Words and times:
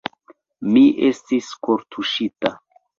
Mi 0.71 0.83
estis 1.11 1.53
kortuŝita. 1.69 2.57